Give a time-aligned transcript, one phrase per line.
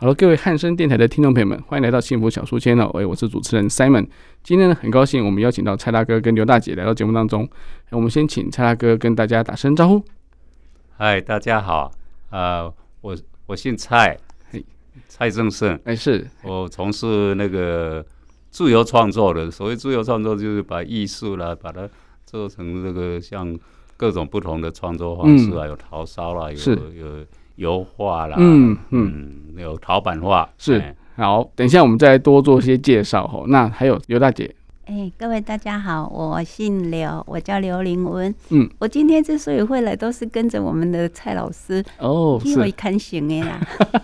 [0.00, 2.86] 好了，各位汉声电台的听众朋友们，欢迎来到幸福小书签哦。
[2.94, 4.08] 哎，我是主持人 Simon。
[4.42, 7.46] 今天呢，很高兴我们邀请到蔡大哥跟刘大姐来到节目当中。
[7.90, 10.02] 我们先请蔡大哥跟大家打声招呼。
[10.96, 11.92] 嗨，大家好，
[12.30, 14.16] 啊、呃，我我姓蔡，
[15.06, 15.78] 蔡正胜。
[15.84, 18.02] 哎，是我从事那个
[18.48, 19.50] 自由创作的。
[19.50, 21.86] 所谓自由创作，就是把艺术啦，把它
[22.24, 23.54] 做成这个像
[23.98, 26.56] 各种不同的创作方式啊，嗯、有陶烧啦，有
[26.94, 27.26] 有。
[27.60, 31.46] 油画啦，嗯嗯，有陶板画是、欸、好。
[31.54, 33.44] 等一下，我们再多做些介绍哈。
[33.48, 34.50] 那还有刘大姐，
[34.86, 38.34] 哎、欸，各位大家好，我姓刘，我叫刘玲文。
[38.48, 43.60] 嗯，我今天之所以会来，都是跟着我们的蔡老师哦，因为看行的啦。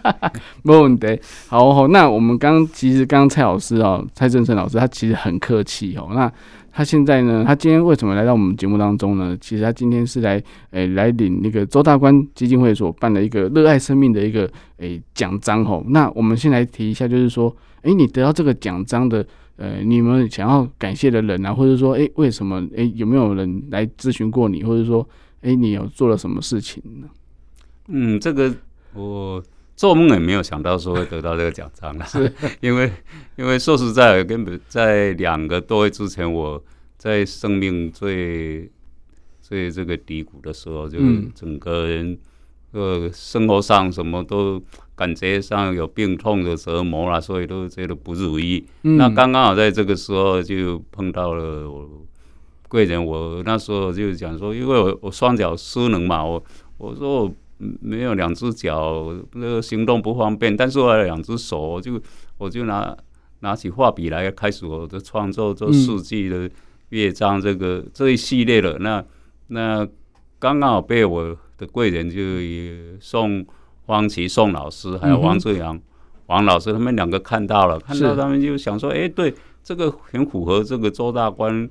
[0.62, 1.18] 没问题。
[1.48, 6.10] 好好，那我们刚其实刚刚蔡老师哦，蔡正胜老师他其实很客气哦。
[6.12, 6.30] 那
[6.76, 7.42] 他现在呢？
[7.42, 9.34] 他今天为什么来到我们节目当中呢？
[9.40, 14.46] 其实他今天是来，诶、来领那个周大观基金会所办的一个热爱生命的一个
[14.76, 15.82] 诶奖章吼。
[15.88, 22.62] 那我们先来提一下，就是说，诶、你得到这个奖章的，呃，你们想要感谢的人啊，或者说，诶、为什么？
[22.74, 25.08] 诶、有没有人来咨询过你，或者说，
[25.40, 27.08] 诶、你有做了什么事情呢？
[27.88, 28.54] 嗯，这个
[28.92, 29.42] 我。
[29.76, 32.90] 做梦也没有想到说会得到这个奖章了，是 因为
[33.36, 36.64] 因为说实在，根本在两个多月之前，我
[36.96, 38.70] 在生命最
[39.42, 40.98] 最这个低谷的时候，就
[41.34, 42.18] 整个人
[42.72, 44.62] 呃生活上什么都
[44.94, 48.64] 感觉上有病痛的折磨了，所以都觉得不如意。
[48.80, 51.86] 那刚刚好在这个时候就碰到了我
[52.68, 56.42] 贵人，我那时候就讲说，因为我我双脚失能嘛，我
[56.78, 57.34] 我说我。
[57.58, 61.98] 没有两只脚，那个行动不方便，但是我有两只手，我就
[62.36, 62.94] 我就拿
[63.40, 66.50] 拿起画笔来开始我的创作，做四季的
[66.90, 68.78] 乐章，这个、嗯、这一系列的。
[68.80, 69.02] 那
[69.46, 69.86] 那
[70.38, 72.20] 刚刚好被我的贵人就
[73.00, 73.44] 宋
[73.86, 75.80] 方琦宋老师，还有王志阳
[76.26, 79.34] 王老师，他们两个看到了，看到他们就想说，哎，对，
[79.64, 81.66] 这个很符合这个周大观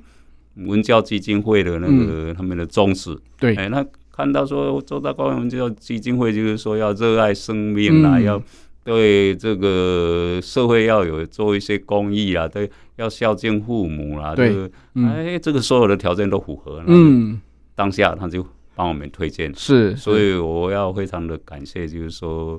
[0.55, 3.15] 文教基金会的那个、嗯、他们的宗旨。
[3.37, 3.85] 对，哎，那。
[4.15, 8.41] 看到说周大观文教基金会就是说要热爱生命啦，嗯、要
[8.81, 16.81] 对这个社会要有做一些公益啊，对，要孝敬父母啦，对，哎，这个所有的条件都符合。
[16.87, 17.41] 嗯，
[17.75, 22.57] 当下他就帮我们推荐，是，所以我要非常的感谢，就是说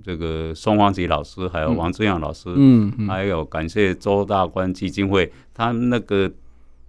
[0.00, 3.08] 这个宋方吉老师，还有王志阳老师，嗯，嗯。
[3.08, 6.30] 还有感谢周大观基金会，他们那个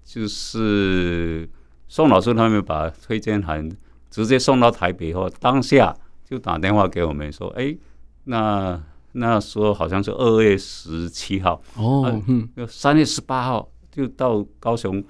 [0.03, 1.49] 就是
[1.87, 3.67] 宋老师他们把推荐函。
[4.16, 5.94] 直接送到台北后，当下
[6.24, 7.78] 就打电话给我们说：“哎、欸，
[8.24, 8.81] 那
[9.12, 15.03] 那时候好像是二月十七号哦，嗯，三月十八号就到高雄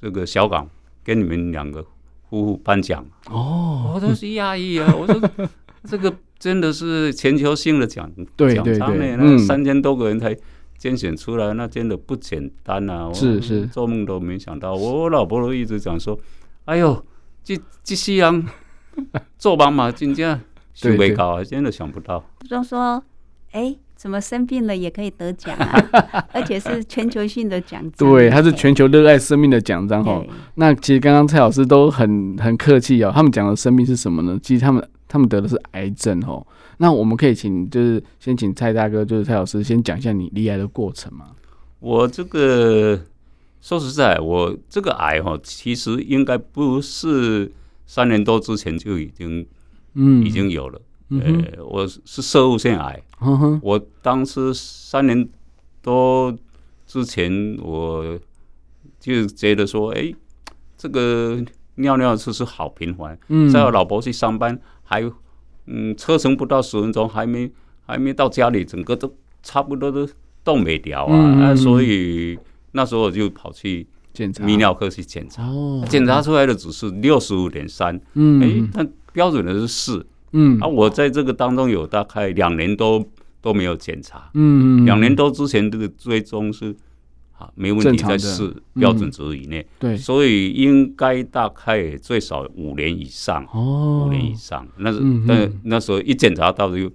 [0.00, 0.66] 这个小港
[1.04, 1.82] 跟你们两个
[2.30, 4.94] 夫妇颁奖哦。”我都是讶异啊！
[4.98, 5.20] 我说
[5.84, 8.10] 这个真的是全球性的奖
[8.54, 10.34] 奖章呢，那三千多个人才
[10.78, 13.12] 甄选出来，那真的不简单啊！
[13.12, 14.74] 是是，做梦都没想到。
[14.74, 16.18] 我老婆都一直讲说
[16.64, 17.04] ：“哎呦。”
[17.44, 18.46] 这这些人
[19.38, 20.40] 做妈妈真正
[20.74, 22.24] 想不到，真的想不到。
[22.48, 23.02] 就说，
[23.50, 25.72] 哎，怎么生病了也可以得奖啊？
[26.32, 28.08] 而且是全球性的奖章。
[28.08, 30.22] 对，它是全球热爱生命的奖章哈。
[30.54, 34.38] 那其实刚刚蔡老师都很很客气哦，他们讲的生命是什么呢？
[34.42, 36.46] 其实他们他们得的是癌症哦。
[36.78, 41.26] 那我们可以请就是先请蔡大哥，就是蔡老师先讲一下你离癌的过程嘛。
[41.80, 43.00] 我这个。
[43.62, 47.50] 说实在，我这个癌哈，其实应该不是
[47.86, 49.46] 三年多之前就已经，
[49.94, 50.80] 嗯，已经有了。
[51.10, 53.00] 呃、我是射物腺癌。
[53.20, 55.28] 嗯、哼我当时三年
[55.80, 56.36] 多
[56.88, 58.18] 之前，我
[58.98, 60.16] 就觉得说，哎、欸，
[60.76, 61.40] 这个
[61.76, 63.16] 尿尿次数好频繁。
[63.28, 65.08] 嗯，在我老婆去上班，还
[65.66, 67.48] 嗯车程不到十分钟，还没
[67.86, 70.08] 还没到家里，整个都差不多都
[70.42, 71.16] 动没掉啊。
[71.16, 72.36] 那、嗯啊、所以。
[72.72, 74.44] 那时候我就跑去检查。
[74.44, 75.42] 泌尿科去检查，
[75.88, 83.02] 检查出来的只是六十五点三，嗯，哎，那标准的是四，嗯，啊，我在这个当中有大概两年多
[83.40, 86.74] 都没有检查，嗯，两年多之前这个追踪是
[87.38, 96.90] 啊没问题，在四标准值以内，对，所以应该大概最少五年以上，哦，五年以上，那是那那时候一检查到就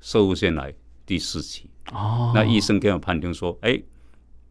[0.00, 0.72] 摄护腺癌
[1.04, 3.82] 第四期，哦，那医生给我判定说，哎。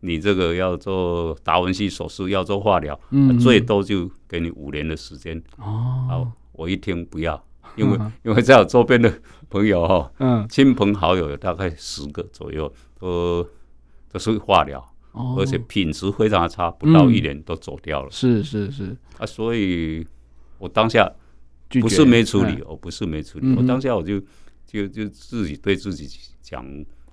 [0.03, 5.37] 你这个要做达文西手术，要做化疗，嗯，最多就给你五年的时间。
[5.57, 7.43] 哦，好，我一听不要，
[7.75, 9.13] 因为因为在我周边的
[9.47, 13.47] 朋友哈，嗯，亲朋好友有大概十个左右，都
[14.11, 14.83] 都是化疗，
[15.37, 18.09] 而且品质非常的差，不到一年都走掉了。
[18.09, 18.97] 是是是。
[19.19, 20.03] 啊，所以
[20.57, 21.07] 我当下
[21.79, 24.19] 不是没处理，我不是没处理，我当下我就
[24.65, 26.09] 就就自己对自己
[26.41, 26.65] 讲，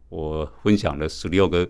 [0.09, 1.69] 我分享了十六个。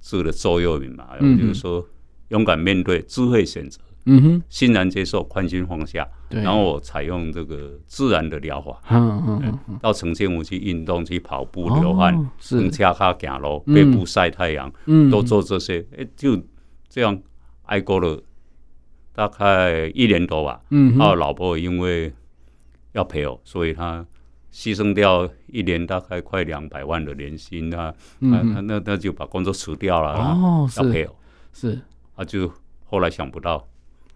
[0.00, 1.86] 字的座右铭嘛，嗯、就是说
[2.28, 6.08] 勇敢面对，智慧选择，嗯哼，欣然接受，宽心放下。
[6.28, 6.42] 对。
[6.42, 12.70] 然后我采用这个自然的疗法，嗯嗯嗯，到澄清湖去运动，去跑步流汗，是。
[12.70, 16.40] 恰卡走路，背部晒太阳，嗯，都做这些，哎，就
[16.88, 17.20] 这样
[17.66, 18.22] 挨过了
[19.12, 20.60] 大概一年多吧。
[20.70, 22.12] 嗯后老婆因为
[22.92, 24.06] 要陪我，所以她。
[24.52, 30.18] 牺牲掉一年大概快两百万的年薪啊，嗯、啊，那那就把工作辞掉了。
[30.18, 31.08] 哦，是，
[31.52, 31.80] 是，
[32.16, 32.50] 啊，就
[32.84, 33.64] 后来想不到，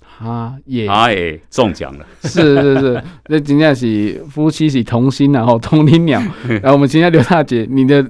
[0.01, 2.05] 他也他也中奖了。
[2.25, 6.21] 是是是，那今天是夫妻是同心，然后同林鸟。
[6.49, 8.05] 然 后我们今天刘大姐，你的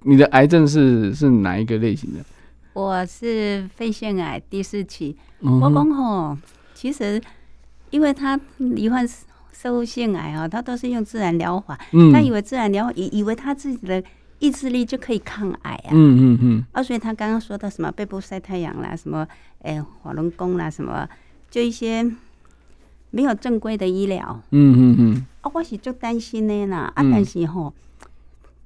[0.00, 2.24] 你的癌症是是哪一个类型的？
[2.72, 5.14] 我是肺腺癌第四期。
[5.40, 6.38] 我讲吼，
[6.72, 7.20] 其实
[7.90, 9.06] 因为他罹患。
[9.56, 14.02] 摄护腺癌啊，他都是用自然疗法，嗯、他以为自然疗法以以为他自己的
[14.38, 19.26] 意志力就可以抗癌啊，嗯嗯嗯，啊，所以他刚刚说到什么背部晒太阳啦，什么
[19.62, 21.08] 诶法轮功啦，什么
[21.50, 22.04] 就一些
[23.10, 27.72] 没有正规的医疗，嗯嗯嗯，啊，我是就担心的啦，啊，但是吼，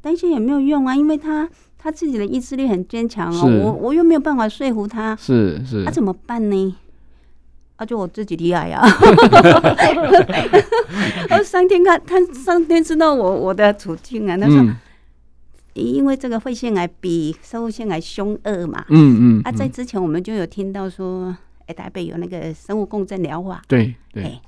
[0.00, 1.48] 担心也没有用啊，因为他
[1.78, 6.76] 他自己的意志力很坚强哦，我我又没有办法说服他，是是，那、啊、怎么办呢？
[7.80, 8.78] 那、啊、就我自己厉害呀！
[11.30, 14.36] 而上天看，他上天知道我我的处境啊。
[14.36, 14.76] 他说，嗯、
[15.72, 18.84] 因为这个肺腺癌比生物腺癌凶恶嘛。
[18.90, 19.38] 嗯嗯。
[19.38, 23.62] 嗯啊，在之前我们就有听到说，哎、欸，台北有那个生物共振疗法。
[23.66, 24.42] 对对、欸。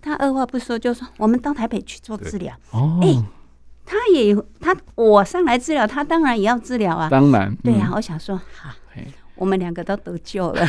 [0.00, 2.54] 他二话不说就说，我们到台北去做治疗。
[2.70, 2.98] 哦。
[3.02, 3.22] 哎、欸，
[3.84, 7.10] 他也他我上来治疗，他当然也要治疗啊。
[7.10, 7.50] 当然。
[7.50, 8.70] 嗯、对呀、啊，我想说，好。
[9.42, 10.64] 我们两个都得救了，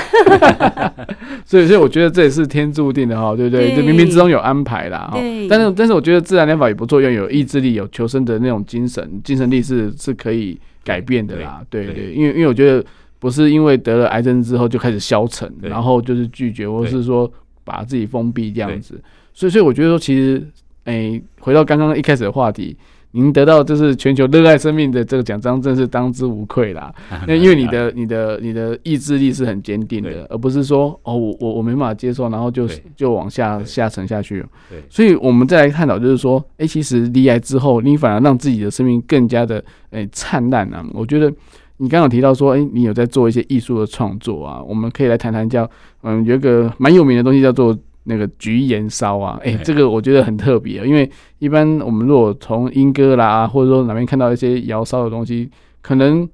[1.45, 3.75] 所以所以我觉得这也是天注定的哈，对不对？
[3.75, 5.11] 就冥冥之中有安排啦。
[5.11, 5.19] 哈。
[5.47, 11.61] 但是但是我觉得自然疗法也不错，要有意志力、有求生的那种精神，精神力是是可以改变的啦。
[11.69, 12.83] 对对，因为因为我觉得
[13.19, 17.31] 不是因为得了癌症之后就开始消沉，然后就是拒绝，或是说
[17.63, 18.99] 把自己封闭这样子。
[19.35, 20.43] 所以所以我觉得说，其实
[20.85, 22.75] 哎，回到刚刚一开始的话题。
[23.15, 26.91] 您得到就是全球热爱生命的这个奖章，真是当之无愧啦。
[27.27, 34.43] 那因为你的、你的、你的意志力是很坚定的，而不是说哦，我我我没办法接受，然后就就往下下沉下去。
[34.67, 40.83] 对，所以我们再来探讨，就是说，哎，其实离癌之后，你反而让自己的生命更加的诶灿烂啊。
[40.93, 41.31] 我觉得
[41.77, 45.69] 你刚刚提到说，哎，你有在做一些艺术的创作啊，我们可以来谈谈叫
[46.01, 47.77] 嗯，有一个蛮有名的东西叫做。
[48.05, 51.09] 那个橘盐烧啊，哎、欸，这个我觉得很特别，因为
[51.39, 55.49] 一般我们如果从英歌啦，或者说哪边看到一些窑烧的东西，
[55.81, 56.27] 可能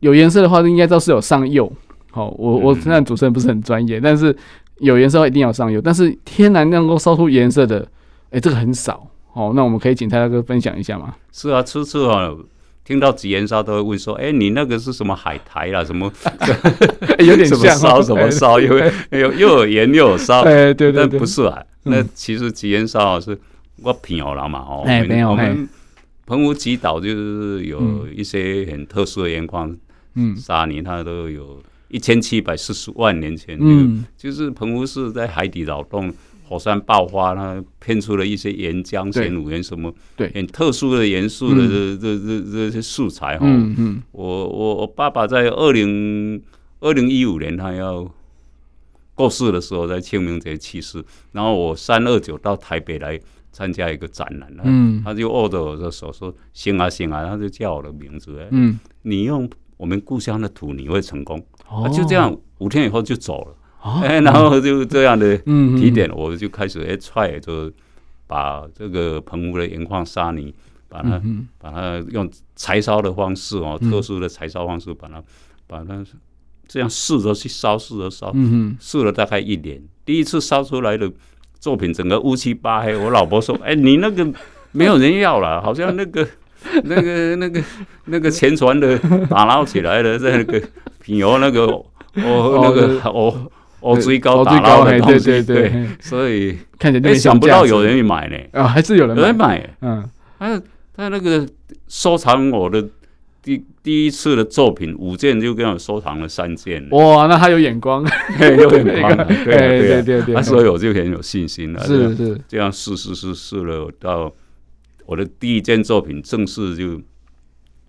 [0.00, 1.72] 有颜色的话，应该都是有上釉。
[2.10, 4.36] 好，我我现在主持人不是很专业，但是
[4.78, 7.80] 有颜色一定要上釉，但是天然能够烧出颜色的，
[8.26, 9.06] 哎、欸，这个很少。
[9.32, 11.14] 哦，那我们可以请蔡大哥分享一下吗？
[11.32, 12.30] 是啊，吃吃啊。
[12.84, 15.82] 听到吉盐烧都会问说：“哎，你那个是什么海苔啦？
[15.82, 16.12] 什么
[17.18, 18.60] 有点像烧什么烧？
[18.60, 20.42] 因为又又有盐又有烧。
[20.48, 21.62] 哎，对对对，不是啊。
[21.84, 23.38] 那其实吉盐烧是
[23.82, 24.58] 我朋友了嘛？
[24.60, 24.84] 哦，
[25.30, 25.68] 我们
[26.26, 29.74] 澎湖吉岛就是有一些很特殊的盐矿，
[30.14, 36.12] 嗯，沙泥它都有一千七百四十万年前，嗯，就是澎湖是在海底扰动。”
[36.46, 43.46] 火山爆发，它喷出了一些岩浆、玄武岩什么，对，很特殊的元素的这这这这些素材哈。
[43.46, 44.02] 嗯嗯。
[44.12, 46.40] 我我我爸爸在二零
[46.80, 48.06] 二零一五年他要
[49.14, 51.02] 过世的时候，在清明节去世。
[51.32, 53.18] 然后我三二九到台北来
[53.50, 61.40] 参加一个展览，嗯，他就握着我的手说：“行啊行啊！”他就叫我的名字，嗯，你用我们故乡的土，你会成功。
[61.68, 63.54] 哦，就这样，五天以后就走了。
[64.02, 65.36] 哎，然后就这样的
[65.76, 67.70] 提点，我就开始哎踹，就
[68.26, 70.54] 把这个棚屋的盐矿沙泥，
[70.88, 71.20] 把它
[71.58, 72.26] 把它用
[72.56, 75.22] 柴烧的方式哦，特殊的柴烧方式，把它
[75.66, 76.02] 把它
[76.66, 78.34] 这样试着去烧，试着烧，
[78.80, 79.82] 试了大概一年。
[80.06, 81.12] 第一次烧出来的
[81.60, 82.96] 作品，整个乌漆八黑。
[82.96, 84.26] 我老婆说：“哎，你那个
[84.72, 86.26] 没有人要了，好像那个
[86.84, 87.62] 那个那个
[88.06, 88.98] 那个前传的
[89.28, 90.58] 打捞起来的，在那个
[91.00, 93.50] 品油那个哦那个哦。”
[93.84, 100.02] 哦，最高打捞的东西，对对对，所以看起来想不到有人买呢，啊，还是有人有人买，嗯，
[100.38, 100.62] 他
[100.96, 101.46] 他那个
[101.86, 102.88] 收藏我的
[103.42, 108.02] 第第一次的作品五件就跟我收藏了三件，哇，那他有眼光，
[108.40, 111.84] 有眼光， 对对对对，所以我就很有信心了。
[111.84, 114.32] 是是，这样试试试试了，到
[115.04, 116.98] 我的第一件作品正式就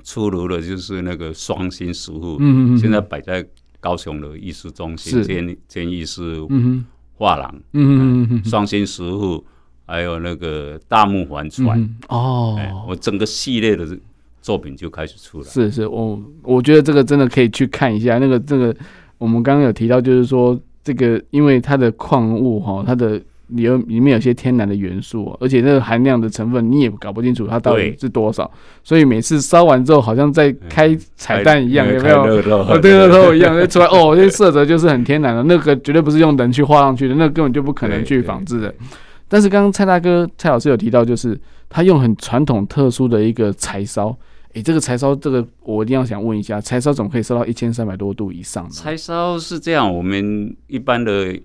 [0.03, 3.45] 出炉了，就是那个双心石沪，嗯嗯，现在摆在
[3.85, 6.49] 高雄的艺术中心兼兼艺术
[7.17, 9.45] 画廊，嗯嗯嗯，双星石户，
[9.85, 13.85] 还有那个大木帆船，哦，我整个系列的。
[14.45, 18.19] 作品就开始出来，是是，我我觉得这个真的可以去看一下。
[18.19, 18.75] 那个这个，
[19.17, 28.49] 我们刚刚有提到，就是说这个，因为它的矿物哈，它的里有里面有些天然的元素，而且那个含量的成分你也搞不清楚它到底是多少，
[28.83, 32.41] 所以每次烧完之后，好像在开彩蛋一样，有没有？
[32.79, 38.73] 对 乐透一样，出来哦，这色泽就是很天然的，那个绝对不是用人去画上去的，那根本就不可能去仿制的。
[39.27, 44.07] 但是刚刚蔡大哥、蔡老师有提到，就是他用很传统特殊的一个柴烧。
[44.53, 48.69] 诶、欸，这个柴烧，这个我一定要想问一下，柴烧怎么可以烧到一千三百多度以上呢？
[48.71, 51.37] 柴烧是这样，我们一般的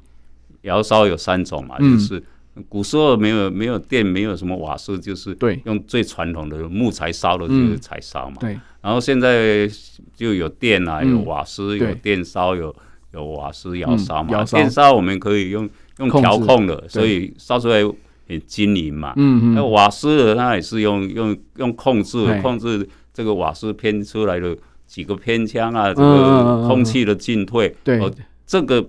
[0.63, 2.23] 窑烧有三种嘛，嗯、就是
[2.69, 8.37] 古时候没有没有电，没有什么瓦斯，就是对，用最传统的木材烧的就是柴烧嘛。
[8.41, 8.59] 对。
[8.83, 9.69] 然后现在
[10.15, 12.75] 就有电啊，有瓦斯，嗯、有电烧，有
[13.13, 14.43] 有瓦斯窑烧嘛。
[14.43, 17.83] 嗯、电烧我们可以用用调控的，所以烧出来
[18.29, 19.13] 很均匀嘛。
[19.17, 19.55] 嗯嗯。
[19.55, 22.89] 那瓦斯的它也是用用用控制控制。
[23.13, 28.01] 这个瓦斯偏出来的几个偏腔啊，这个空气的进退，对，
[28.47, 28.89] 这个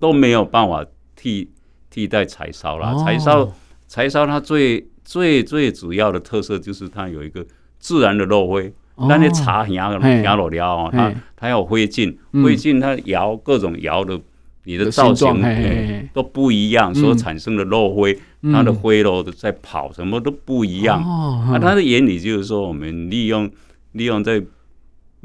[0.00, 0.84] 都没有办法
[1.18, 1.50] 替
[1.90, 2.94] 替代柴烧了。
[3.04, 3.52] 柴烧
[3.88, 7.44] 柴烧它最最最主要的特色就是它有一个
[7.80, 8.72] 自然的落灰。
[9.08, 14.20] 那你茶压压落了哦，它它要灰烬，灰烬它窑各种窑的
[14.62, 18.18] 你的造型都不一样，所产生的落灰，
[18.52, 21.02] 它的灰炉的在跑什么都不一样。
[21.50, 23.50] 那它的原理就是说，我们利用。
[23.92, 24.40] 利用在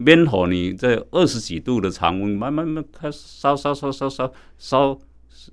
[0.03, 4.97] 边火，你在二十几度的常温，慢慢慢开始烧烧烧烧烧烧，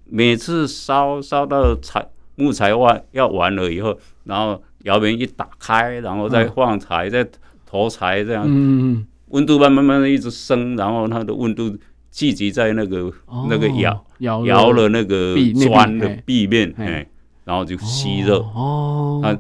[0.05, 2.07] 每次烧烧到柴
[2.37, 7.29] 木材完要完了以后，然后窑门一打开，然后再放柴，再
[7.67, 8.45] 投柴，这样，
[9.29, 11.77] 温度慢慢慢的一直升，然后它的温度
[12.11, 13.13] 聚集在那个
[13.49, 14.05] 那个窑
[14.45, 15.37] 窑了那个
[15.69, 17.07] 砖的壁面，哎，
[17.45, 19.39] 然后就吸热，哦，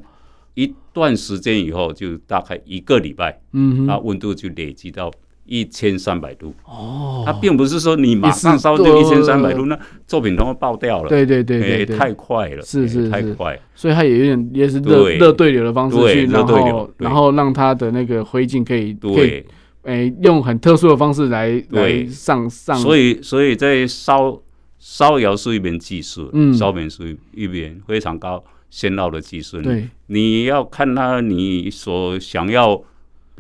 [0.54, 5.10] 一段时间以后，就大概一个礼拜，嗯，它温度就累积到
[5.50, 6.54] 一千三百度。
[6.64, 9.76] 哦，它并不是说你马上烧就一千三百度，那
[10.06, 11.08] 作品都会爆掉了。
[11.08, 13.58] 对对对对，太快了，是是太快。
[13.74, 19.44] 所以它也有点也是热热对流的方式去，然后然后让它的那个灰烬可以对，
[19.82, 22.76] 哎，用很特殊的方式来来上上。
[22.76, 24.40] 所以所以在烧
[24.78, 28.42] 烧窑是一门技术，嗯，烧饼是一门非常高。
[28.72, 32.80] 纤绕的技术，对，你要看它你所想要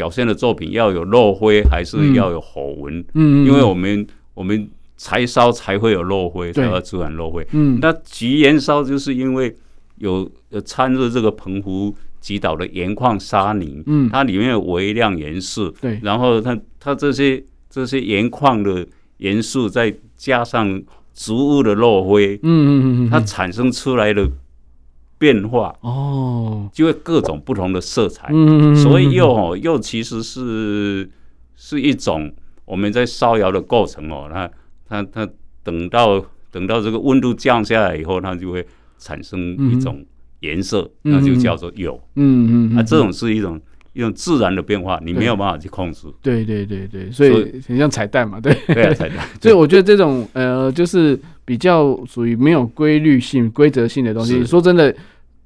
[0.00, 3.04] 表现的作品要有落灰，还是要有火纹？
[3.12, 4.66] 嗯，因为我们我们
[4.96, 7.46] 柴烧才会有落灰，才会自然落灰。
[7.52, 9.54] 嗯，那橘岩烧就是因为
[9.96, 10.26] 有
[10.64, 18.86] 掺入这个澎湖吉岛的盐矿沙泥，嗯，它里面有微量元素，对，然后它它这些这些盐矿的
[19.18, 24.26] 元素再加上植物的落灰，嗯嗯嗯，它产生出来的。
[25.20, 31.08] 变化哦，就会各种不同的色彩，嗯，所以釉哦，釉其实是
[31.54, 32.32] 是一种
[32.64, 34.50] 我们在烧窑的过程哦，它
[34.88, 35.28] 它它
[35.62, 40.02] 等到等到这个温度降下来以后，它就会产生一种
[40.40, 43.60] 颜色，那就叫做釉，嗯嗯，啊，这种是一种
[43.92, 48.54] 一种自然的变化，你没有办法去控制，对对对对，所以很像彩蛋嘛，对。
[48.72, 54.94] 对啊，彩蛋， 所以我觉得这种呃，就是比较属于没有规律性、规则性的东西，说真的。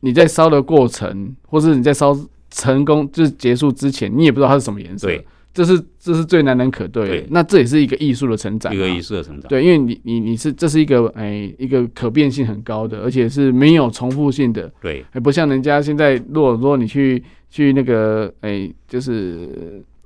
[0.01, 2.15] 你在烧的过程，或是你在烧
[2.51, 5.07] 成功就是结束之前，你也不知道它是什么颜色。
[5.07, 7.09] 对，这是这是最难能可贵的。
[7.09, 9.49] 对，那这也是一个艺术的成长，一个艺术的成长。
[9.49, 14.71] 对，因为你你你是这是一个哎、欸、一个可变性很高的，而且是没有重复性的。
[14.83, 19.49] 对，还不像人家现在，如果说你去去那个哎、欸，就是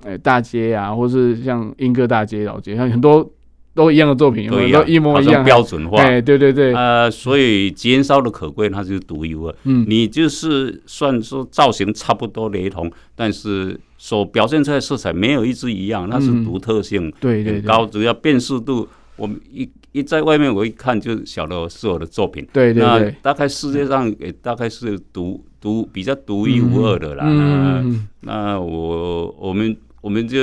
[0.04, 3.28] 哎、欸、大街啊，或是像英歌大街老街，像很多。
[3.78, 6.02] 都一样的作品，都一模一样，标准化。
[6.02, 9.54] 对对对，呃，所以吉岩烧的可贵，它就是独一无二。
[9.62, 22.44] 嗯，你就是算说造型差不多雷同，但是所表现出来色彩没有一支一样，那是独特性对对高，只要辨识度，我们一一在外面我一看就晓得是我的作品。
[22.52, 27.24] 对对对，大概世界上也大概是独独比较独一无二的啦。
[27.28, 30.36] 嗯，那我我们我们就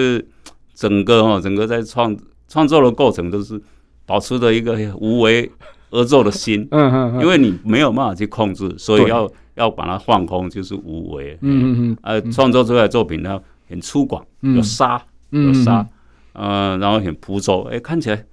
[0.73, 2.15] 整个哈，整个在创。
[2.47, 3.59] 创作的过程都是
[4.05, 5.51] 保持着一个无为
[5.91, 15.85] 而作的心， 嗯嗯，因为你没有办法去控制，所以要要把它放空，就是无为，嗯嗯嗯，呃，创作出来的作品呢，很粗犷，有沙，有沙，
[16.33, 18.25] 呃，然后很朴拙，哎，看起来，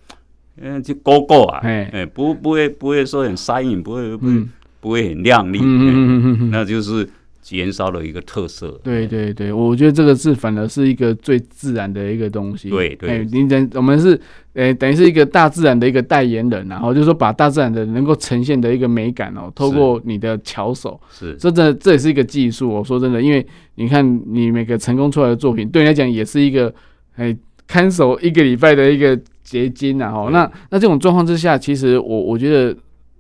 [0.61, 1.61] 嗯，就勾勾啊，
[1.93, 4.33] 哎，不不会不会说很沙硬，不会不会
[4.81, 7.09] 不会很亮丽，嗯嗯嗯那就是。
[7.43, 12.71] 吉延烧的一个特色，对对对，我觉得这个是反而是一个最自然的一个东西。
[12.71, 14.19] 对对，哎，你等我们是，
[14.55, 22.71] 哎，等于是一个大自然的一个代言人，然后就是说把大自然的能够呈现的一个美感哦，透过你的巧手，是，这这这也是一个技术。
[22.71, 23.45] 我说真的，因为
[23.75, 26.73] 你看你每个成功出来的作品，对你来讲也是一个
[27.17, 30.13] 哎看守一个礼拜的一个结晶啊。
[30.13, 32.77] 哈，那那这种状况之下，其实我我觉得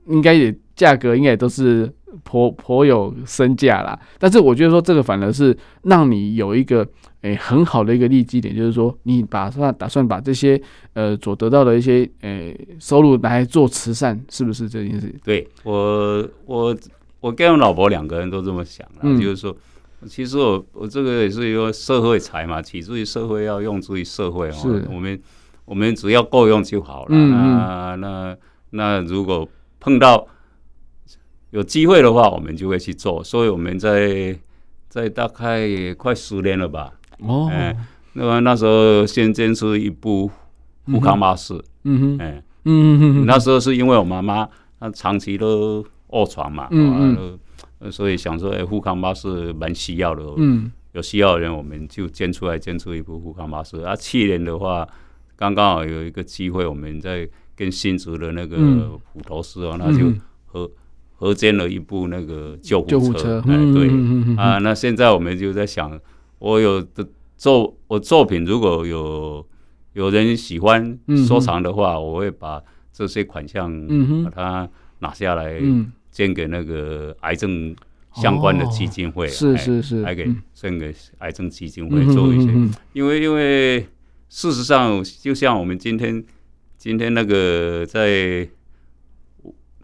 [0.07, 1.93] 应该也价格应该也都是。
[2.25, 6.87] 颇颇有身价啦，但是我觉得说这个反而是让你有一个
[7.23, 10.61] 诶、欸、很好的一个利基点，就是说你打算打算把这些
[10.95, 15.15] 呃所得到的一些诶、欸、收入来做慈善，是不是这件事？
[15.25, 16.77] 对我我
[17.21, 19.57] 我跟我老婆两个人都这么想啊，嗯、就是说
[20.07, 25.21] 其实我我这个也是一个社会财嘛，起自于社会要用诸于社会哦，是我们
[25.65, 27.09] 我们只要够用就好了。
[27.11, 28.37] 嗯嗯那那
[28.71, 29.49] 那如果
[29.81, 30.27] 碰到。
[31.53, 33.23] 有机会的话，我们就会去做。
[33.23, 34.35] 所以我们在
[34.89, 36.91] 在大概快十年了吧。
[37.19, 37.49] 哦。
[37.53, 37.77] 哎，
[38.15, 40.31] 那么那时候先坚持一部
[40.87, 41.55] 富康巴士。
[41.85, 42.19] 嗯哼。
[42.19, 42.43] 哎。
[42.65, 43.27] 嗯哼。
[43.27, 44.49] 那时候是因为我妈妈
[44.81, 46.69] 她长期都卧床嘛。
[46.71, 47.39] 嗯
[47.81, 47.93] 嗯。
[47.93, 50.25] 所以想说，哎，富康巴士蛮需要的。
[50.39, 50.73] 嗯。
[50.93, 53.79] 有需要的人，我们就捐出来，捐出一部富康巴士。
[53.83, 54.89] 啊，去年的话，
[55.37, 58.57] 刚刚好有一个机会，我们在跟新竹的那个
[59.13, 60.11] 普陀寺哦，那就
[60.47, 60.71] 和。
[61.23, 63.89] 合建了一部那个救护车，哎，对。
[64.37, 65.97] 啊，那现在我们就在想，
[66.41, 69.47] 我有的作我作品如果有
[69.93, 70.99] 有人喜欢
[71.29, 72.61] 收藏的话，我会把
[72.93, 73.71] 这些款项
[74.25, 75.63] 把它拿下来
[76.11, 77.73] 捐给那个癌症
[78.15, 82.53] 相关的基金会，是是是，还给捐给癌症基金会做一些，
[82.95, 83.87] 因为因为
[84.29, 86.25] 事实上，就像我们今天
[86.77, 88.49] 今天那个在。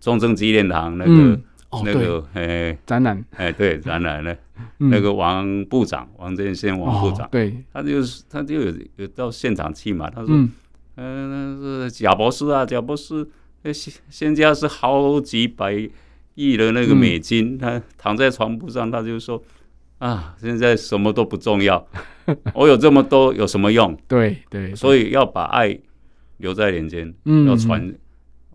[0.01, 1.41] 中正纪念堂那个
[1.85, 4.35] 那个呃展览，哎对展览呢，
[4.79, 10.51] 那个王部长王建先王部长，对，他就是他就有有到现场去嘛，他说，嗯，
[10.97, 13.27] 那是贾博士啊，贾博士
[13.65, 15.89] 现现在是好几百
[16.35, 19.43] 亿的那个美金，他躺在床铺上，他就说
[19.99, 21.87] 啊，现在什么都不重要，
[22.55, 23.95] 我有这么多有什么用？
[24.09, 25.79] 对对，所以要把爱
[26.39, 27.13] 留在人间，
[27.47, 27.95] 要传。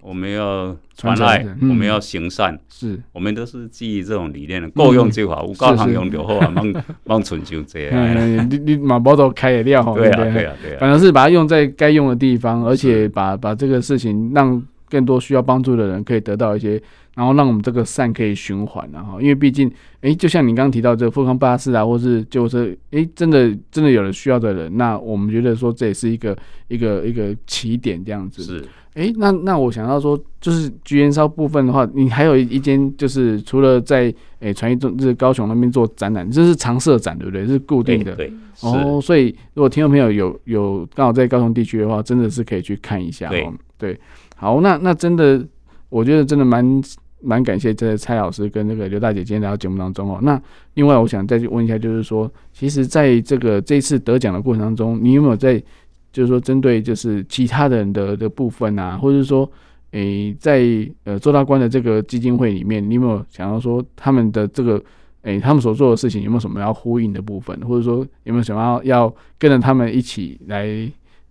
[0.03, 2.99] 我们要传爱，我们要行善，是。
[3.13, 8.49] 我们都是基于这种理念的，够用就好，有够好用就好啊，莫莫 存就这样。
[8.49, 16.81] 你你马包都开得掉，对啊对啊对啊，反正是把它用在该用的地方，而且把把这个事情让更多需要帮助的人可以得到一些，
[17.15, 28.43] 然后让我们这个善可以循环，然后因为毕竟，哎，就像你刚刚提到这个富康巴士啊，或是就是哎，真的真的有了需要的人，那我们觉得说这也是一个一个一个起点这样子。
[28.43, 28.65] 是。
[28.93, 37.47] 哎，那那我想到说，就是橘园烧部分的话，你还有一间，就是除了在诶传艺中，就是高雄那边做展览，这是常设展，对不对？
[37.47, 38.15] 是固定的。
[38.15, 38.27] 对。
[38.27, 43.29] 对哦，所以如果听众朋友有有刚好在高雄地区的话，真的是可以去看一下。
[43.29, 43.49] 对。
[43.79, 43.99] 对。
[44.43, 45.41] 好，那那真的，
[45.87, 46.81] 我觉得真的蛮
[47.21, 50.19] 蛮感谢这蔡老师跟那个刘大姐今天来到节目当中哦。
[50.21, 50.41] 那
[50.73, 55.63] 另外，我想再去问一下，就是说，其实在这个这次得奖的过程当中，你有没有在？
[56.11, 59.51] 就是说，针对就是其他人的的部分啊，或者说，
[59.93, 60.61] 诶、在
[61.05, 64.79] 呃周大官的这个基金会里面，你有没有想要说他们的这个，
[65.23, 70.67] 诶、他们所做的事情有没有什么要呼应的部分，或者说有没有想要要跟着他们一起来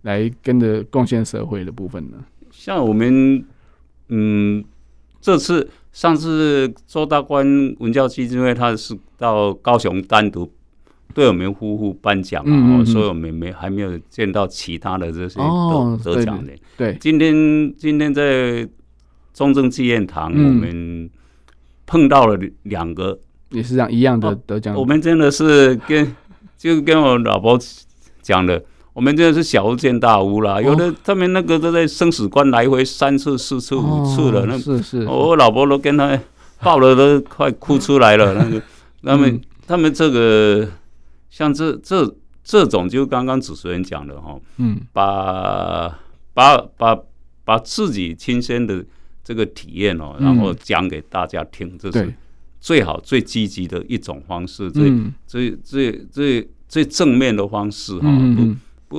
[0.01, 2.17] 来跟着贡献社会的部分呢？
[2.53, 3.43] 像我们，
[4.09, 4.63] 嗯，
[5.19, 7.45] 这次上次周大官
[7.79, 10.49] 文教基金会，他是到高雄单独。
[11.13, 16.51] 对我们夫妇颁奖嘛，所以我们没还没有见到其他的这些得得奖的。
[16.75, 18.67] 对，今天今天在
[19.31, 21.07] 中正纪念堂，我们
[21.85, 23.19] 碰到了两个，
[23.51, 24.75] 也是这样一样的得奖。
[24.75, 26.15] 我们真的是跟
[26.57, 27.59] 就跟我老婆
[28.23, 30.61] 讲的，我们真的是小巫见大巫啦。
[30.61, 36.19] 有的他们那个都在生死关来回三次、四次、五次了，那是是，我老婆都跟他
[36.59, 38.33] 抱了，都快哭出来了。
[38.33, 38.61] 那个
[39.03, 40.67] 他们他们这个。
[41.33, 45.89] 像这这这种，就刚刚主持人讲的哈，嗯，把
[46.31, 46.95] 把把
[47.43, 48.85] 把自己亲身的
[49.23, 52.13] 这个体验哦，然后讲给大家听，这是
[52.59, 54.93] 最好最积极的一种方式，最
[55.25, 58.07] 最最最最正面的方式哈。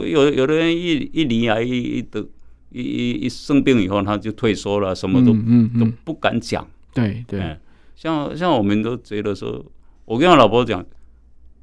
[0.03, 2.27] 有有的人一一罹癌一一得
[2.71, 5.33] 一一一生病以后，他就退缩了，什么都
[5.79, 6.67] 都不敢讲。
[6.95, 7.59] 对对，
[7.95, 9.65] 像像我们都觉得说，
[10.07, 10.85] 我跟我老婆讲。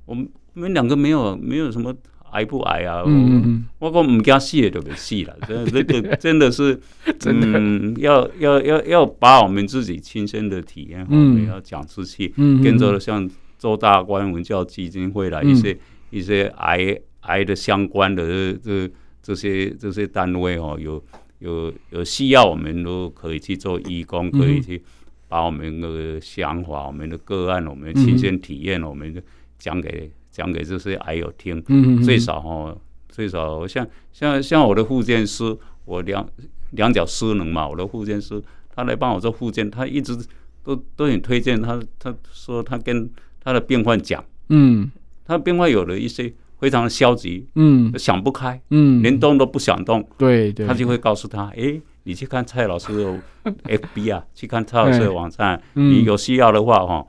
[0.06, 1.94] 我们我们两个没有没有什么
[2.32, 6.78] 癌不癌啊，嗯嗯我讲唔惊死都别死了，这这个真的是，
[7.28, 15.78] 嗯，要要要要把我们自己亲身的体验，我们要讲出去，跟着像周大观文教基金会啦，一些
[16.10, 18.90] 一些癌癌的相关的这
[19.22, 21.04] 这些这些单位哦，有
[21.40, 24.82] 有有需要，我们都可以去做义工，可以去
[25.28, 29.22] 把我们的想法、我们的个案、我们的亲身体验，我们
[29.58, 30.12] 讲给。
[30.32, 31.62] 讲给这些癌友听，
[32.06, 35.44] 最少哦，最少像像像我的复健师，
[35.84, 36.26] 我两
[36.70, 38.42] 两脚失能嘛，我的复健师
[38.74, 40.18] 他来帮我做复健，他一直
[40.64, 43.10] 都都很推荐他，他说他跟
[43.44, 44.90] 他的病患讲，嗯，
[45.26, 53.20] 他病患有了一些非常的消极，嗯，想不开，嗯，连动都不想动，对对，他就会告诉他，哎，你去看蔡老师的
[53.66, 57.04] FB 啊，去看蔡老师的网站，你有需要的话哈。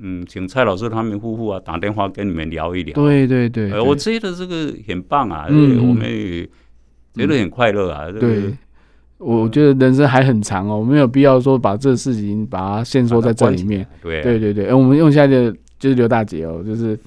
[0.00, 2.94] 嗯，请蔡老师他们夫妇啊打电话跟你们聊一聊。
[2.94, 6.44] 对对对，呃，我觉得这个很棒啊，嗯、我们也
[7.12, 8.06] 觉得很快乐啊。
[8.08, 8.56] 嗯、对，
[9.18, 13.86] 我觉得人生还很长哦，没有必要说把这事情把它限缩在这里面。
[14.02, 16.98] 对对对对，我们用一下的就是刘大姐哦，就是，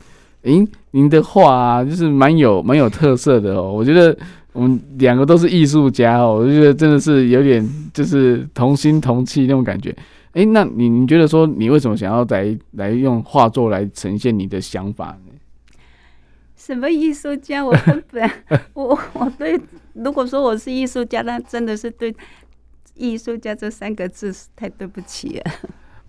[0.48, 3.72] 诶，您的画啊，就是蛮有蛮有特色的哦。
[3.72, 4.18] 我觉得
[4.54, 9.94] 我们两个都是艺术家哦，我就觉得真的是有点就是同心同气那种感觉。
[10.32, 15.34] 哎，那你你觉得说你为什么想要来来用画作来呈现你的想法呢？
[16.56, 17.66] 什么艺术家？
[17.66, 18.30] 我根本
[18.74, 19.60] 我我对，
[19.94, 22.16] 如果说我是艺术家，那真的是对
[22.96, 25.52] 艺术家这三个字太对不起了。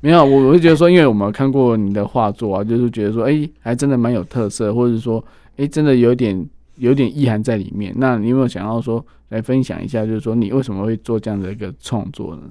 [0.00, 5.24] 没有，我我会觉得说，因为我们看过你的画作啊，就是觉得说，哎，还真的蛮有特色，或者是说，
[5.56, 7.92] 哎，真的有点有点意涵在里面。
[7.96, 12.42] 那你有没有想要说来分享一下，就是说你为什么会做这样的一个创作呢？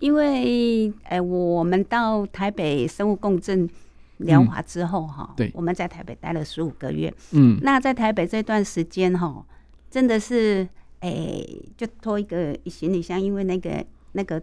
[0.00, 3.68] 因为，哎，我们到台北生物共振
[4.18, 9.44] 疗法之后，哈，对，我们在台北待了十五个月，嗯，那在台北这段时间，哈，
[9.90, 10.68] 真的是，
[11.00, 11.44] 哎，
[11.76, 14.40] 就拖一个行李箱，因为那个那个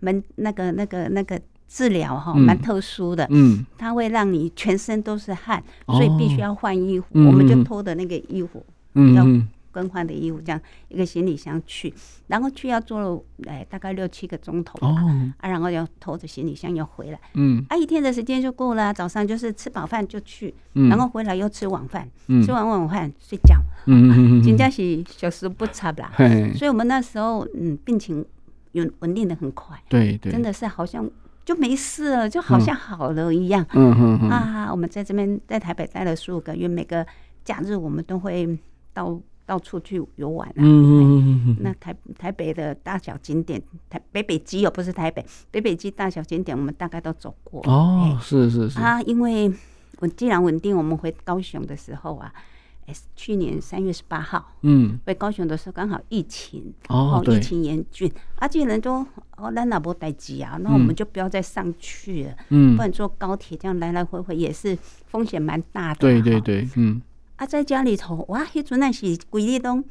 [0.00, 9.14] 门那个那个那个治疗哈，蛮特殊的，嗯，它会让你全身都是汗，所以必须要换衣服，我们就拖的那个衣服，嗯。
[9.14, 9.24] 要
[9.72, 11.94] 更换的衣服，这样一个行李箱去，
[12.26, 23.54] 然后去要坐了哎大概六七个钟头吧，哦、啊，然后要拖着行李箱要回来，嗯，啊，一天的时间就够了，早上就是吃饱饭就去，嗯、然后回来又吃晚饭，嗯、吃完晚饭睡觉，
[23.86, 26.52] 嗯，真的是小时不差啦，嘿。
[26.54, 28.26] 所以我们那时候嗯病情
[28.72, 31.08] 稳稳定的很快，对对，真的是好像
[31.44, 37.06] 就没事了，就好像好了一样，嗯嗯嗯，啊，我们在这边在台北待了十五个月，每个
[37.44, 38.58] 假日我们都会
[38.92, 39.20] 到。
[39.46, 40.54] 到处去游玩啊！
[40.58, 48.16] 嗯，那台台北的大小景点，台北北基哦，不是台北北北基大小景点，我们大概都走过哦。
[48.22, 49.52] 是是是啊，因为
[49.98, 52.42] 我既然稳定，我们回高雄的时候啊，哎，
[53.16, 64.76] 去年三月十八号，嗯，回高雄的时候刚好疫情哦，疫情严峻，啊，既然都哦，那那波待机啊，那我们就不要再上去了，嗯，不然坐高铁这样来来回回也是
[65.06, 66.00] 风险蛮大的。
[66.00, 67.00] 对对对，嗯。
[67.36, 69.82] 啊，在家里头哇，迄阵那是规日拢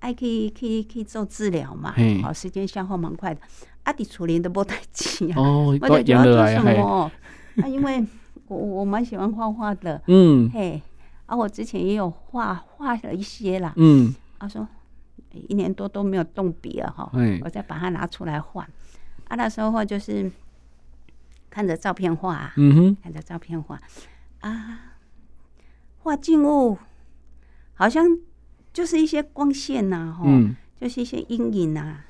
[0.00, 3.40] 爱去去去做治疗嘛，好时间消耗蛮快的。
[3.82, 7.10] 啊，伫厝里都无代志啊，哦我在主要做什么？
[7.62, 8.04] 啊，因为
[8.46, 10.82] 我我蛮喜欢画画的，嗯，嘿，
[11.32, 14.68] 啊，我之前也有画画了一些啦，嗯，他、啊、说
[15.30, 18.68] 一年多都没有动笔了哈，嘿我再把它拿出来画。
[19.28, 20.30] 啊，那时候画就是
[21.48, 23.80] 看着照片画，嗯哼，看着照片画
[24.40, 24.80] 啊。
[26.00, 26.76] 画静物，
[27.72, 28.04] 好像
[28.74, 30.24] 就是一些光线呐，哈，
[30.78, 32.00] 就是一些阴影呐，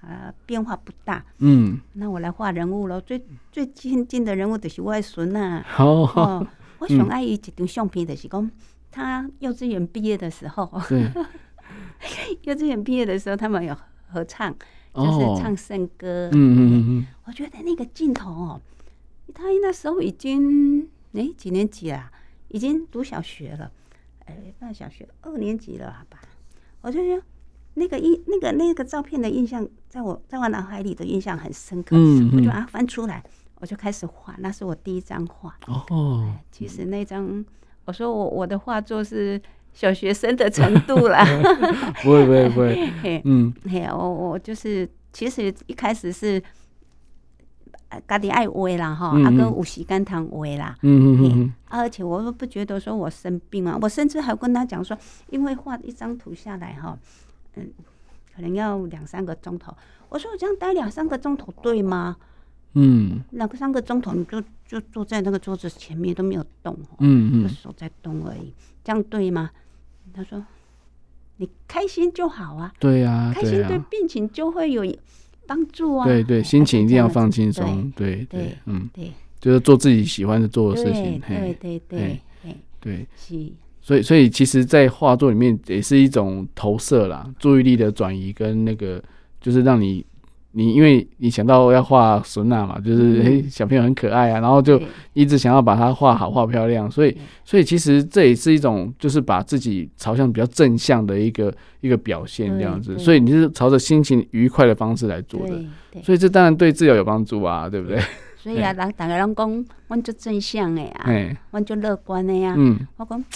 [0.00, 1.24] 啊，变化不大。
[1.38, 3.00] 嗯，那我来画人物喽。
[3.00, 5.64] 最最亲近的人物就是我的孙呐。
[5.78, 6.44] 哦，
[6.82, 8.50] 我上爱伊一张相片，的是讲
[8.90, 10.68] 他幼稚园毕业的时候。
[12.42, 13.76] 幼稚园毕业的时候，他们有
[14.08, 14.52] 合唱，
[14.92, 16.28] 就是唱圣歌。
[16.32, 17.06] 嗯嗯嗯。
[17.24, 18.60] 我觉得那个镜头哦，
[19.32, 22.10] 他那时候已经哎几年级了？
[22.48, 23.70] 已经读小学了，
[24.26, 26.20] 哎、欸，上小学二年级了吧？
[26.80, 27.22] 我就觉得
[27.74, 31.96] 那个印、那个那个照片的印象，在我在我脑海里的印象很深刻。
[31.96, 33.22] 嗯，嗯，我就把它翻出来，
[33.62, 34.34] 我就开始画。
[34.40, 35.56] 那是我第一张画。
[35.66, 37.42] 哦，其实那张，
[37.86, 39.40] 我说我我的画作是
[39.72, 41.24] 小学生的程度啦。
[42.04, 43.22] 不会不会不会。
[43.24, 46.42] 嗯，嘿，我我就是，其实一开始是。
[48.08, 54.96] 家己爱画啦，哈，阿哥有时间通画啦，嗯嗯嗯，而且我又不觉得说我生病啊，我甚至还跟他讲说，
[55.28, 56.98] 因为画一张图下来哈，
[57.56, 57.70] 嗯，
[58.34, 59.76] 可能要两三个钟头，
[60.08, 62.16] 我说我这样待两三个钟头对吗？
[62.74, 69.50] 嗯，两个三个钟头，你就就坐在那个桌子前面都没有动，嗯嗯，就手在动而已，这样对吗？
[70.14, 70.44] 他说
[71.38, 74.84] ：“你开心就好啊，对呀，开心对病情就会有
[75.46, 78.88] 帮助啊，对对，心情一定要放轻松，对对，嗯。
[78.92, 82.20] 对，就是做自己喜欢的做的事情，对对对
[82.80, 83.52] 对，是。”
[83.84, 89.02] 所以，所以其实，在画作里面也是一种投射啦，注意力的转移跟那个，
[89.40, 90.06] 就是让你，
[90.52, 94.80] 你因为你想到要画孙娜嘛，就是诶、欸，小朋友很可爱啊，然后就
[95.12, 96.90] 一直想要把它画好、画漂亮。
[96.90, 102.98] 所以，所以其实这也是一种，就是把自己朝向比较正向的一个一个表现这样子。
[102.98, 107.98] 所以你是朝着心情愉快的方式来做的，所以这当然对治疗有帮助啊，对不对？
[108.36, 111.10] 所以啊， 人大家拢讲，我就正向的啊，
[111.50, 112.54] 我就乐观的呀。
[112.56, 113.24] 嗯，我讲。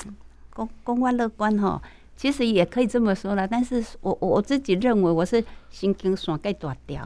[0.57, 1.79] 讲讲我乐观哈，
[2.16, 3.46] 其实也可以这么说了。
[3.46, 7.02] 但是我我自己认为我是心经线该断掉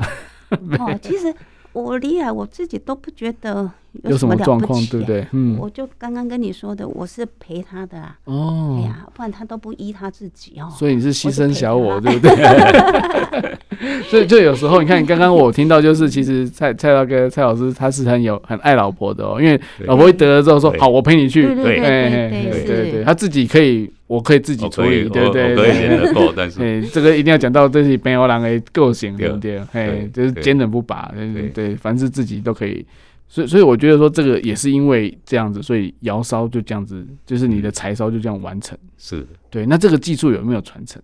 [0.79, 0.99] 哦。
[1.03, 1.35] 其实
[1.73, 3.71] 我离啊，我自己都不觉得
[4.05, 5.27] 有什么了不起，对不对？
[5.33, 8.17] 嗯，我就刚刚跟你说的，我是陪他的啊。
[8.25, 10.69] 哦，哎呀，不然他都不依他自己哦。
[10.77, 13.59] 所以你是牺牲小我，对不对？
[14.11, 29.63] 所以就有时候，你看，刚刚我听到就是，其实蔡蔡大哥、蔡老师他是很有很爱老婆的哦，因为老婆一得了之后说好，我陪你去，对对对对对，他自己可以，我可以自己处理，对对对，但 是，哎，这个一定要讲到这是朋友人的个性，对不对？
[29.71, 32.85] 嘿，就是坚韧不拔，对对，凡是自己都可以。
[33.29, 38.77] 所以，所以我觉得说这个也是因为这样子，所以窑烧就这样子，就是你的柴烧就这样完成。
[38.99, 39.65] 是，对。
[39.67, 41.01] 那这个技术有没有传承？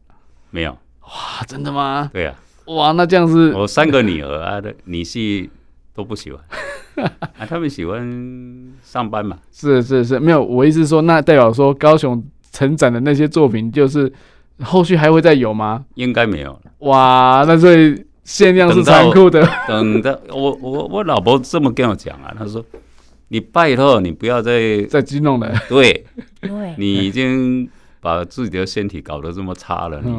[0.51, 0.73] 没有。
[1.03, 2.11] 哇，真的吗？
[2.12, 2.35] 对呀。
[2.64, 5.49] 哇，那这样子，我三个女儿啊的女婿
[5.95, 6.42] 都不喜欢，
[7.38, 8.03] 啊，他们喜欢
[8.83, 9.38] 上班嘛。
[9.55, 12.21] 是是是，没有，我意思是说，那代表说高雄
[12.57, 14.11] 成长的那些作品，就是
[14.62, 15.85] 后续还会再有吗？
[15.95, 16.62] 应该没有了。
[16.79, 18.05] 哇，那所以。
[18.27, 19.49] 限量是残酷的。
[19.69, 22.61] 等到我我我老婆这么跟我讲啊，她说
[23.31, 25.49] ：“你拜托你不要再再激动了。
[25.71, 26.05] ”对，
[26.77, 30.03] 你已经把自己的身体搞得这么差了。
[30.03, 30.11] 你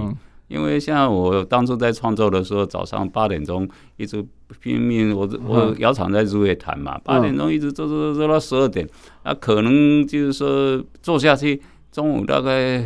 [0.48, 4.26] 因为像我当初在创作的时候，早上八点钟一直
[4.62, 8.88] 拼命，我我窑厂在日月潭嘛，八点钟一直做做做到十二点，
[9.26, 11.62] 那可能就是说做下去，
[11.98, 12.84] 中午大概。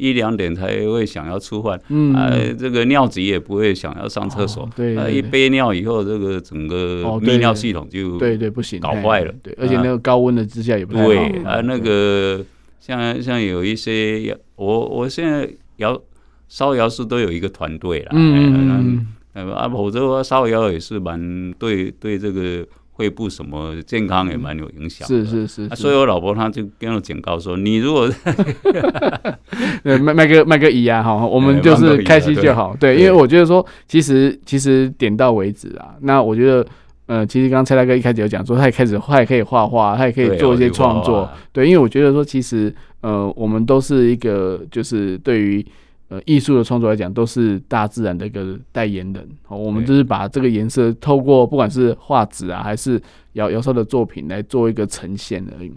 [0.00, 12.40] 一两点才会想要出饭，嗯，啊，这个尿急也不会想要上厕所，对，一杯尿以后，这个整个泌尿系统就对对不行，搞坏了，对，而且那个高温的支架也不太好，对，啊，那个
[12.78, 16.00] 像像有一些我我现在窑
[16.46, 22.64] 烧窑是都有一个团队了，嗯嗯，啊，否则烧窑也是蛮对对这个。
[22.98, 28.10] 肺部什么健康也蛮有影响，是是是，所以我老婆她就跟我警告说：“你如果
[29.84, 35.94] 对卖卖个卖个仪啊，哈，我们就是开心就好。”对，因为我觉得说，其实其实点到为止啊。
[36.00, 36.66] 那我觉得，
[37.06, 41.30] 呃，其实刚刚蔡大哥一开始有讲说，他也开始他也可以画画，他也可以做一些创作。
[41.52, 45.64] 对，因为我觉得说，其实呃，我们都是一个就是对于。
[46.08, 49.28] 呃，艺术的创作来讲，都是大自然的一个代言人。
[49.44, 52.98] 好，我们就是把这个颜色透过不管是画纸啊，还是
[53.34, 55.70] 姚姚少的作品来做一个呈现而已。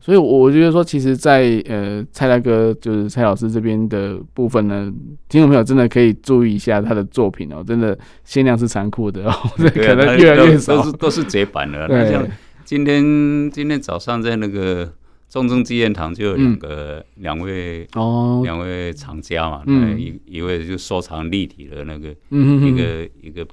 [0.00, 4.92] 所以，我觉得说，其实在，在呃蔡大哥就是蔡老师这边的部分呢，
[5.28, 11.86] 听众朋友真的可以注意一下他的作品哦，真的限量是残酷的哦， 可能越来越少，都是都是绝版了。
[11.88, 12.26] 那像
[12.64, 14.92] 今天今天早上在那个。
[15.28, 23.46] 中正纪念堂就有两个两、嗯、位哦，两位藏家嘛，嗯、一一位就收藏立体的那个，一个一个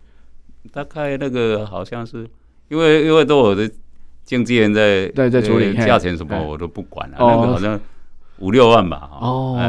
[0.71, 2.27] 大概那个好像是
[2.69, 3.69] 因为因为都我的
[4.23, 7.79] 经纪人在在在处理，价钱什么我都不管了，那个好像
[8.38, 9.65] 五六万吧，哦，哎、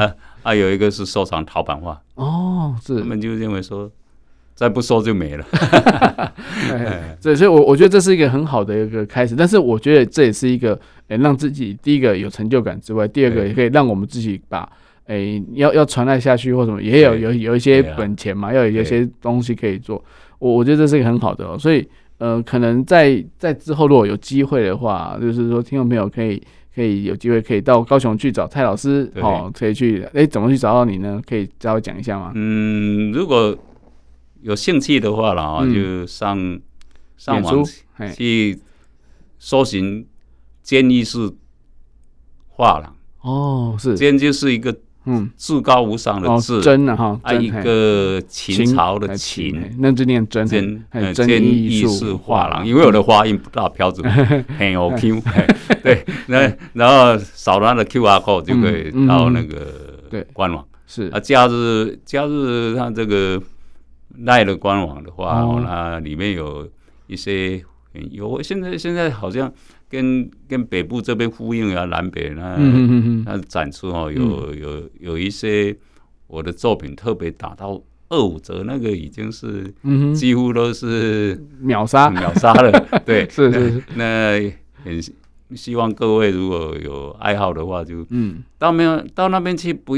[0.00, 2.98] 啊啊有一个是收藏陶板画，哦，是。
[2.98, 3.90] 他们就认为说。
[4.54, 5.44] 再不收就没了，
[7.20, 9.34] 对， 所以，我我觉得这是一个很好的一个开始。
[9.34, 10.78] 但是，我觉得这也是一个，
[11.12, 14.68] 诶，让自己第一个有成就感之外，第二个也可以让我们自己把，
[15.06, 20.02] 诶，要要传代下去或什么，也有有有一些本钱嘛，要有一些东西可以做。
[20.38, 21.86] 我我觉得这是一个很好的，所以，
[22.18, 26.42] 呃，可能在在之后如果有机会的话，就是说听众朋友可以
[26.74, 31.20] 可以有机会可以到高雄去找蔡老师，哦，可以去，诶，怎么去找到你呢？
[31.28, 32.32] 可以稍微讲一下吗？
[32.34, 33.56] 嗯，如果。
[34.44, 36.60] 有兴趣的话了啊，就上
[37.16, 37.64] 上网
[38.12, 38.58] 去
[39.38, 40.04] 搜寻
[40.62, 41.30] 坚义式
[42.48, 42.94] 画廊。
[43.20, 43.94] 哦，是。
[43.94, 45.30] 坚就是一个嗯。
[45.36, 55.22] 至高无上的至真的哈，啊一个秦朝的秦，那就念真坚坚义式画廊，因为我的发音不大标准，很 OK，
[55.82, 60.26] 对，那然后扫他的 QR code 就可以到那个对。
[60.32, 60.64] 官网。
[60.86, 61.08] 是。
[61.08, 63.42] 啊，假日假日他这个。
[64.24, 66.68] 赖的官网的话，哦，那里面有
[67.06, 67.64] 一一些
[68.10, 69.50] 有，现在现在好像
[69.92, 72.56] 跟跟北部这边呼应啊，南北那
[73.26, 75.76] 那展出哦，有有有一些
[76.26, 77.78] 我的作品特别打到
[78.08, 79.70] 二五折，那个已经是
[80.14, 82.08] 几乎都是秒杀。
[82.08, 82.72] 秒杀了。
[83.04, 84.40] 对， 是是那
[84.82, 84.98] 很
[85.54, 89.94] 希望各位如果有爱好的话，就嗯，到没有到那边去不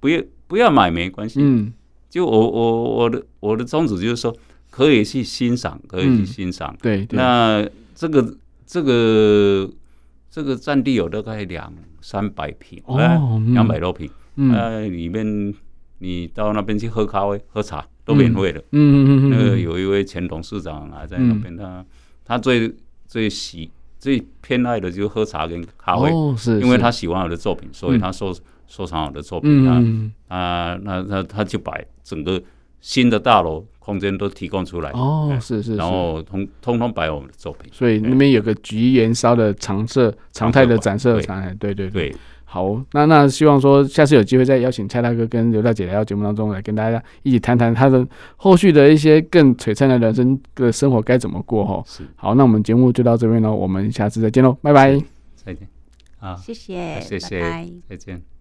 [0.00, 1.72] 不要不要买没关系，嗯，
[2.10, 4.36] 就我我我的我的宗旨就是说。
[4.70, 6.78] 可以去欣赏，可以去欣赏、嗯。
[6.82, 8.36] 对，那这个
[8.68, 9.70] 这个
[10.28, 12.98] 这个占地有大概两三百平，哦，
[13.54, 14.08] 两百多平。
[14.36, 15.54] 嗯，呃，里面
[16.00, 18.60] 你到那边去喝咖啡、喝茶都免费的。
[18.72, 21.86] 嗯嗯嗯，那个有一位前董事长啊，在那边，他、嗯、
[22.26, 22.70] 他最
[23.06, 26.10] 最喜最偏爱的就是喝茶跟咖啡。
[26.12, 29.66] 哦，是，因为他喜欢我的作品，所以他收收藏我的作品。
[29.66, 32.40] 嗯啊，那他他就把整个
[32.82, 33.66] 新的大楼。
[33.88, 34.90] 空间都提供出来。
[34.90, 41.74] 哦，是是，然后通通通摆我们的作品，所以那边有个橘园烧的常设常态的展示场，对。
[41.74, 51.82] 对对，好，那那希望说下次有机会再邀请蔡大哥跟刘大姐来到节目当中来跟大家一起谈谈他的后续的一些更璀璨的人生的生活该怎么过哈。
[51.86, 55.00] 是，好，那我们节目就到这边喽，我们下次再见喽，拜拜，
[55.34, 55.66] 再见，
[56.18, 57.40] 啊，谢谢，谢谢，
[57.88, 58.37] 再见。